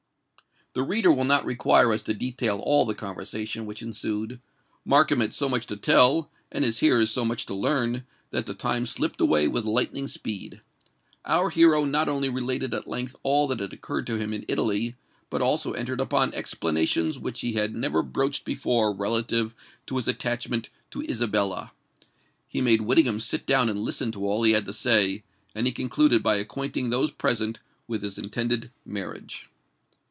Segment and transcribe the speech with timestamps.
[0.73, 4.39] The reader will not require us to detail all the conversation which ensued.
[4.85, 8.53] Markham had so much to tell, and his hearers so much to learn, that the
[8.53, 10.61] time slipped away with lightning speed.
[11.25, 14.95] Our hero not only related at length all that had occurred to him in Italy,
[15.29, 19.53] but also entered upon explanations which he had never broached before relative
[19.87, 21.73] to his attachment to Isabella.
[22.47, 25.23] He made Whittingham sit down and listen to all he had to say;
[25.53, 27.59] and he concluded by acquainting those present
[27.89, 29.49] with his intended marriage.